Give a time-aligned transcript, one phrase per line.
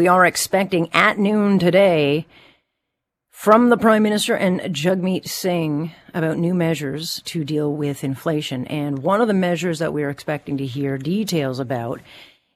[0.00, 2.24] we are expecting at noon today
[3.28, 8.66] from the Prime Minister and Jagmeet Singh about new measures to deal with inflation.
[8.68, 12.00] And one of the measures that we're expecting to hear details about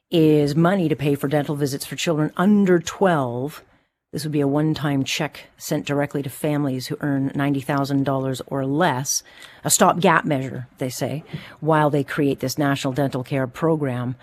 [0.09, 3.63] is money to pay for dental visits for children under 12.
[4.11, 8.65] This would be a one time check sent directly to families who earn $90,000 or
[8.65, 9.21] less,
[9.63, 11.23] a stopgap measure, they say,
[11.59, 14.15] while they create this national dental care program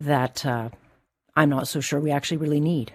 [0.00, 0.70] that uh,
[1.36, 2.92] I'm not so sure we actually really need.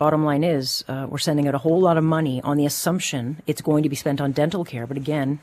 [0.00, 3.40] Bottom line is, uh, we're sending out a whole lot of money on the assumption
[3.46, 4.86] it's going to be spent on dental care.
[4.86, 5.38] But again,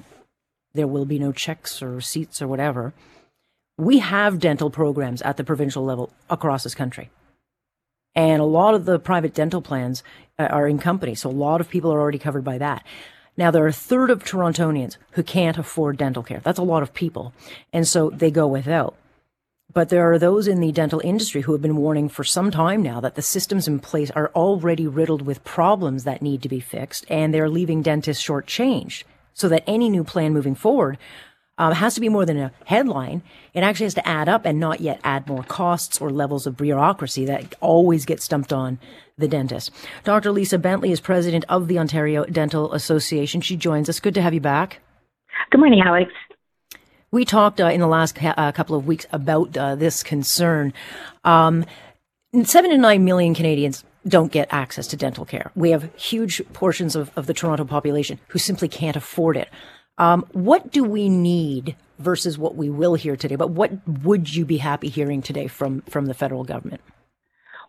[0.73, 2.93] there will be no checks or receipts or whatever.
[3.77, 7.09] We have dental programs at the provincial level across this country.
[8.13, 10.03] And a lot of the private dental plans
[10.37, 11.21] uh, are in companies.
[11.21, 12.85] So a lot of people are already covered by that.
[13.37, 16.41] Now, there are a third of Torontonians who can't afford dental care.
[16.43, 17.33] That's a lot of people.
[17.71, 18.95] And so they go without.
[19.73, 22.81] But there are those in the dental industry who have been warning for some time
[22.81, 26.59] now that the systems in place are already riddled with problems that need to be
[26.59, 29.03] fixed, and they're leaving dentists shortchanged.
[29.33, 30.97] So that any new plan moving forward
[31.57, 33.21] um, has to be more than a headline.
[33.53, 36.57] It actually has to add up and not yet add more costs or levels of
[36.57, 38.77] bureaucracy that always get stumped on
[39.17, 39.71] the dentist.
[40.03, 40.31] Dr.
[40.31, 43.39] Lisa Bentley is president of the Ontario Dental Association.
[43.39, 43.99] She joins us.
[43.99, 44.79] Good to have you back.
[45.49, 46.11] Good morning, Alex.
[47.11, 50.73] We talked uh, in the last ca- uh, couple of weeks about uh, this concern.
[51.25, 51.65] Um,
[52.43, 55.51] seven to nine million Canadians don't get access to dental care.
[55.53, 59.49] We have huge portions of, of the Toronto population who simply can't afford it.
[59.97, 63.35] Um, what do we need versus what we will hear today?
[63.35, 66.81] But what would you be happy hearing today from from the federal government?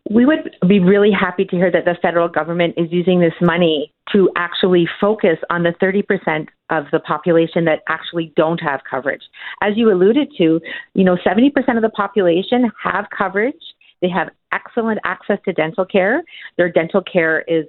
[0.08, 3.91] We would be really happy to hear that the federal government is using this money
[4.12, 9.22] to actually focus on the 30% of the population that actually don't have coverage.
[9.62, 10.60] As you alluded to,
[10.94, 13.54] you know, 70% of the population have coverage.
[14.00, 16.22] They have excellent access to dental care.
[16.56, 17.66] Their dental care is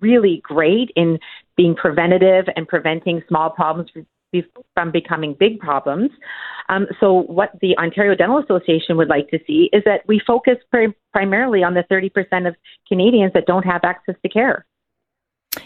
[0.00, 1.18] really great in
[1.56, 3.90] being preventative and preventing small problems
[4.74, 6.10] from becoming big problems.
[6.68, 10.56] Um, so, what the Ontario Dental Association would like to see is that we focus
[11.12, 12.56] primarily on the 30% of
[12.88, 14.66] Canadians that don't have access to care.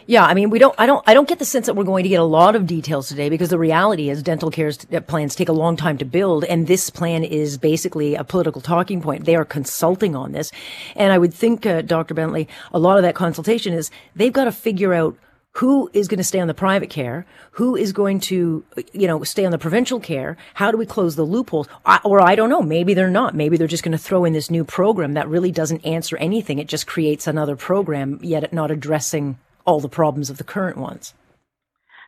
[0.07, 2.03] Yeah, I mean, we don't, I don't, I don't get the sense that we're going
[2.03, 5.35] to get a lot of details today because the reality is dental care uh, plans
[5.35, 6.45] take a long time to build.
[6.45, 9.25] And this plan is basically a political talking point.
[9.25, 10.51] They are consulting on this.
[10.97, 12.15] And I would think, uh, Dr.
[12.15, 15.17] Bentley, a lot of that consultation is they've got to figure out
[15.55, 17.27] who is going to stay on the private care?
[17.53, 20.37] Who is going to, you know, stay on the provincial care?
[20.55, 21.69] How do we close the loopholes?
[21.85, 22.63] I, or I don't know.
[22.63, 23.35] Maybe they're not.
[23.35, 26.61] Maybe they're just going to throw in this new program that really doesn't answer anything.
[26.61, 29.39] It just creates another program, yet not addressing
[29.71, 31.15] all the problems of the current ones.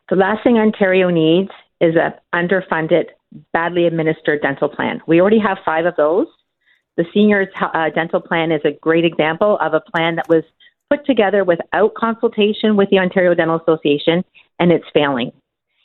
[0.09, 3.05] The last thing Ontario needs is an underfunded,
[3.53, 5.01] badly administered dental plan.
[5.07, 6.27] We already have five of those.
[6.97, 10.43] The seniors uh, dental plan is a great example of a plan that was
[10.89, 14.25] put together without consultation with the Ontario Dental Association,
[14.59, 15.31] and it's failing.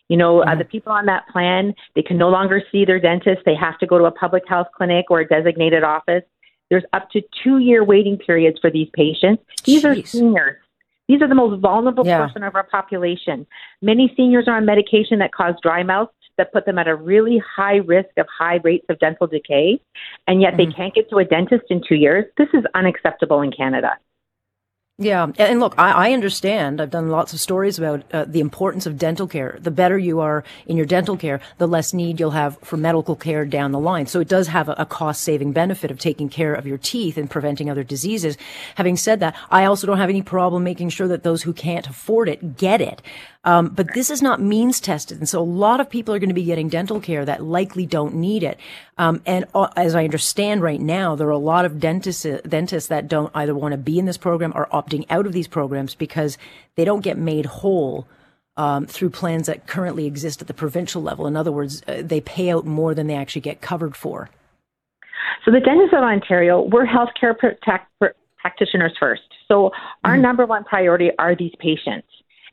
[0.09, 3.43] You know, uh, the people on that plan, they can no longer see their dentist.
[3.47, 6.25] They have to go to a public health clinic or a designated office.
[6.71, 9.45] There's up to two year waiting periods for these patients.
[9.65, 10.05] These Jeez.
[10.05, 10.57] are seniors.
[11.09, 12.19] These are the most vulnerable yeah.
[12.19, 13.47] portion of our population.
[13.83, 17.43] Many seniors are on medication that cause dry mouth that put them at a really
[17.57, 19.81] high risk of high rates of dental decay,
[20.27, 20.71] and yet mm-hmm.
[20.71, 22.25] they can't get to a dentist in two years.
[22.37, 23.97] This is unacceptable in Canada.
[25.01, 26.81] Yeah, and look, I, I, understand.
[26.81, 29.57] I've done lots of stories about uh, the importance of dental care.
[29.61, 33.15] The better you are in your dental care, the less need you'll have for medical
[33.15, 34.09] care down the line.
[34.09, 37.31] So it does have a, a cost-saving benefit of taking care of your teeth and
[37.31, 38.37] preventing other diseases.
[38.75, 41.87] Having said that, I also don't have any problem making sure that those who can't
[41.87, 43.01] afford it get it.
[43.49, 45.17] Um, but this is not means tested.
[45.17, 47.87] And so a lot of people are going to be getting dental care that likely
[47.87, 48.61] don't need it.
[48.99, 52.91] Um, and uh, as I understand right now, there are a lot of dentists, dentists
[52.91, 55.95] that don't either want to be in this program or opting out of these programs
[55.95, 56.37] because
[56.75, 58.07] they don't get made whole.
[58.59, 61.29] Um, through plans that currently exist at the provincial level.
[61.29, 64.31] In other words, uh, they pay out more than they actually get covered for.
[65.45, 67.87] So the dentists of Ontario, we're healthcare protect,
[68.39, 69.23] practitioners first.
[69.47, 69.71] So
[70.03, 70.23] our mm-hmm.
[70.23, 72.09] number one priority are these patients.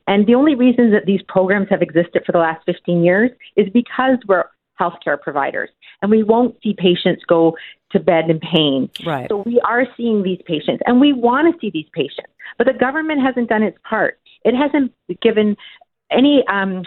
[0.06, 3.68] And the only reason that these programs have existed for the last 15 years is
[3.70, 4.44] because we're
[4.80, 5.70] healthcare providers
[6.02, 7.56] and we won't see patients go
[7.90, 8.90] to bed in pain.
[9.04, 9.26] Right.
[9.28, 12.74] So we are seeing these patients and we want to see these patients, but the
[12.74, 14.18] government hasn't done its part.
[14.44, 14.92] It hasn't
[15.22, 15.56] given
[16.10, 16.82] any um,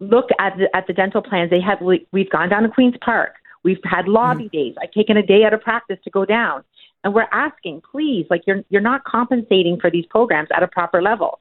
[0.00, 1.50] look at the, at the dental plans.
[1.50, 3.34] They have we, we've gone down to Queens Park.
[3.62, 4.52] We've had lobby mm.
[4.52, 4.74] days.
[4.82, 6.64] I've taken a day out of practice to go down.
[7.02, 11.02] And we're asking, please, like you're you're not compensating for these programs at a proper
[11.02, 11.40] level.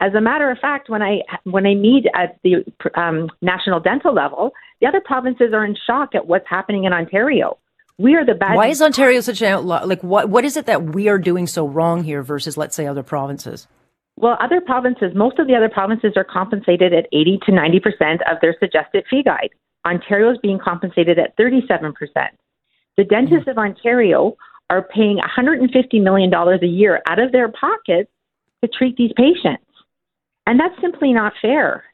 [0.00, 2.64] As a matter of fact, when I when I meet at the
[2.94, 7.58] um, national dental level, the other provinces are in shock at what's happening in Ontario.
[7.98, 8.56] We are the bad.
[8.56, 9.84] Why is Ontario such an outlaw?
[9.84, 12.86] Like, what what is it that we are doing so wrong here versus, let's say,
[12.86, 13.68] other provinces?
[14.16, 18.20] Well, other provinces, most of the other provinces are compensated at 80 to 90 percent
[18.30, 19.50] of their suggested fee guide.
[19.86, 22.32] Ontario is being compensated at 37 percent.
[22.96, 23.50] The dentists mm.
[23.50, 24.36] of Ontario
[24.70, 28.10] are paying $150 million a year out of their pockets
[28.62, 29.64] to treat these patients.
[30.50, 31.84] And that's simply not fair.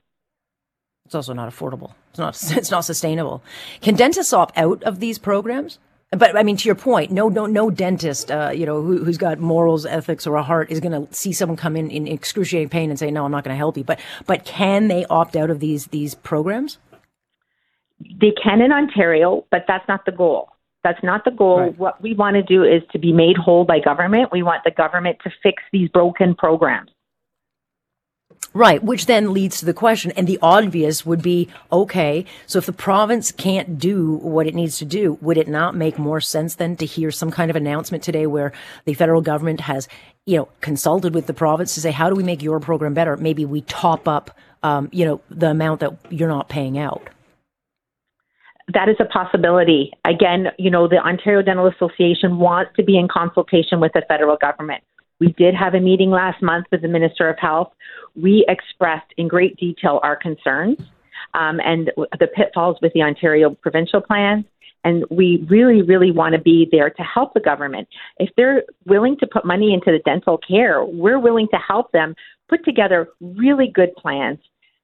[1.04, 1.92] It's also not affordable.
[2.08, 3.42] It's not, it's not sustainable.
[3.82, 5.78] Can dentists opt out of these programs?
[6.10, 9.18] But I mean, to your point, no, no, no dentist, uh, you know, who, has
[9.18, 12.70] got morals, ethics, or a heart is going to see someone come in in excruciating
[12.70, 15.36] pain and say, "No, I'm not going to help you." But, but can they opt
[15.36, 16.78] out of these these programs?
[18.00, 20.48] They can in Ontario, but that's not the goal.
[20.82, 21.58] That's not the goal.
[21.58, 21.78] Right.
[21.78, 24.30] What we want to do is to be made whole by government.
[24.32, 26.90] We want the government to fix these broken programs.
[28.54, 32.64] Right, which then leads to the question, and the obvious would be, okay, so if
[32.64, 36.54] the province can't do what it needs to do, would it not make more sense
[36.54, 38.52] then to hear some kind of announcement today where
[38.86, 39.88] the federal government has,
[40.24, 43.16] you know, consulted with the province to say, how do we make your program better?
[43.18, 47.10] Maybe we top up, um, you know, the amount that you're not paying out
[48.74, 49.92] that is a possibility.
[50.04, 54.36] Again, you know, the Ontario Dental Association wants to be in consultation with the federal
[54.36, 54.82] government.
[55.20, 57.72] We did have a meeting last month with the Minister of Health.
[58.14, 60.78] We expressed in great detail our concerns
[61.34, 64.44] um, and the pitfalls with the Ontario provincial plan.
[64.84, 67.88] And we really, really want to be there to help the government.
[68.18, 72.14] If they're willing to put money into the dental care, we're willing to help them
[72.48, 74.38] put together really good plans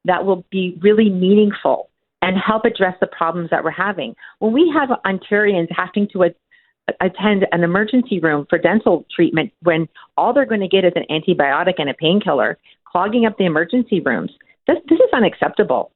[0.04, 1.88] that will be really meaningful
[2.20, 4.14] and help address the problems that we're having.
[4.40, 6.22] When we have Ontarians having to
[7.00, 11.04] attend an emergency room for dental treatment when all they're going to get is an
[11.10, 14.30] antibiotic and a painkiller, clogging up the emergency rooms,
[14.66, 15.92] this, this is unacceptable.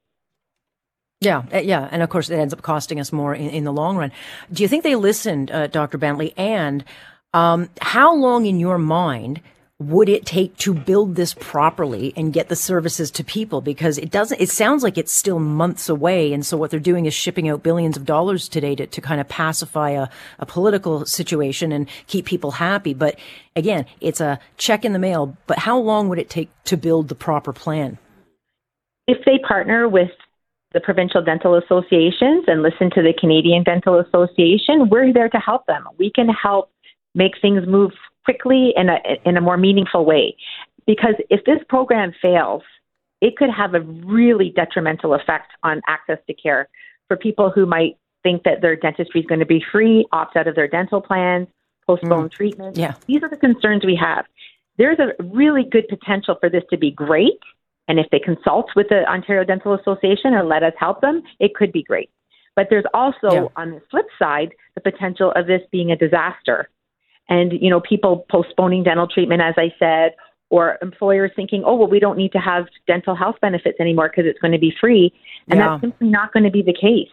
[1.21, 3.73] Yeah, uh, yeah, and of course it ends up costing us more in, in the
[3.73, 4.13] long run.
[4.53, 5.99] Do you think they listened, uh, Dr.
[5.99, 6.35] Bentley?
[6.37, 6.85] And
[7.33, 9.41] um, how long, in your mind,
[9.79, 13.61] would it take to build this properly and get the services to people?
[13.61, 16.33] Because it doesn't, it sounds like it's still months away.
[16.33, 19.21] And so what they're doing is shipping out billions of dollars today to, to kind
[19.21, 20.09] of pacify a,
[20.39, 22.95] a political situation and keep people happy.
[22.95, 23.19] But
[23.55, 25.37] again, it's a check in the mail.
[25.47, 27.99] But how long would it take to build the proper plan?
[29.07, 30.11] If they partner with
[30.73, 35.67] the provincial dental associations and listen to the Canadian Dental Association, we're there to help
[35.67, 35.85] them.
[35.99, 36.71] We can help
[37.15, 37.93] make things move
[38.27, 40.37] quickly in a in a more meaningful way.
[40.87, 42.63] Because if this program fails,
[43.21, 46.69] it could have a really detrimental effect on access to care
[47.09, 50.49] for people who might think that their dentistry is going to be free, opt out
[50.49, 51.47] of their dental plans,
[51.87, 52.33] postpone mm.
[52.33, 52.77] treatment.
[52.77, 52.95] Yeah.
[53.07, 54.25] These are the concerns we have.
[54.77, 57.41] There's a really good potential for this to be great.
[57.89, 61.55] And if they consult with the Ontario Dental Association or let us help them, it
[61.55, 62.11] could be great.
[62.57, 63.47] But there's also, yeah.
[63.55, 66.69] on the flip side, the potential of this being a disaster
[67.29, 70.13] and you know people postponing dental treatment as i said
[70.51, 74.25] or employers thinking oh well we don't need to have dental health benefits anymore because
[74.29, 75.13] it's going to be free
[75.49, 75.69] and yeah.
[75.71, 77.11] that's simply not going to be the case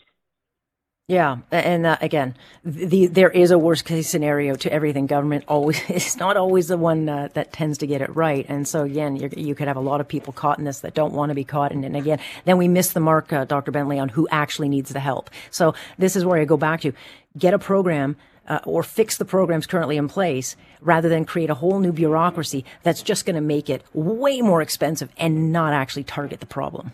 [1.07, 2.33] yeah, and uh, again,
[2.63, 5.05] the, there is a worst case scenario to everything.
[5.05, 8.65] Government always is not always the one uh, that tends to get it right, and
[8.65, 11.29] so again, you could have a lot of people caught in this that don't want
[11.29, 11.87] to be caught in it.
[11.87, 13.71] And again, then we miss the mark, uh, Dr.
[13.71, 15.29] Bentley, on who actually needs the help.
[15.51, 16.93] So this is where I go back to:
[17.37, 18.15] get a program
[18.47, 22.63] uh, or fix the programs currently in place rather than create a whole new bureaucracy
[22.83, 26.93] that's just going to make it way more expensive and not actually target the problem.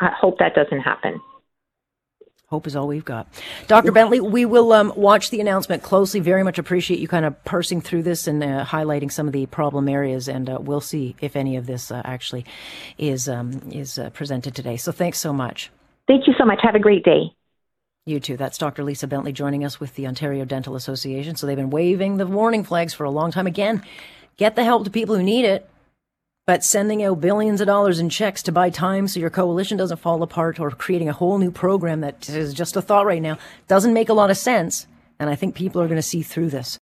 [0.00, 1.20] I hope that doesn't happen.
[2.48, 3.26] Hope is all we've got.
[3.66, 3.92] Dr.
[3.92, 6.20] Bentley, we will um, watch the announcement closely.
[6.20, 9.44] Very much appreciate you kind of parsing through this and uh, highlighting some of the
[9.44, 12.46] problem areas, and uh, we'll see if any of this uh, actually
[12.96, 14.78] is um, is uh, presented today.
[14.78, 15.70] So thanks so much.
[16.06, 16.60] Thank you so much.
[16.62, 17.34] Have a great day.
[18.06, 18.38] You too.
[18.38, 18.82] That's Dr.
[18.82, 21.36] Lisa Bentley joining us with the Ontario Dental Association.
[21.36, 23.46] So they've been waving the warning flags for a long time.
[23.46, 23.82] Again,
[24.38, 25.68] get the help to people who need it.
[26.48, 29.98] But sending out billions of dollars in checks to buy time so your coalition doesn't
[29.98, 33.36] fall apart or creating a whole new program that is just a thought right now
[33.66, 34.86] doesn't make a lot of sense.
[35.18, 36.76] And I think people are going to see through this.